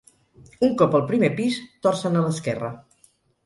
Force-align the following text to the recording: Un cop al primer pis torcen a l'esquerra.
Un 0.67 0.73
cop 0.81 0.97
al 1.01 1.03
primer 1.11 1.31
pis 1.41 1.61
torcen 1.87 2.21
a 2.23 2.27
l'esquerra. 2.27 2.75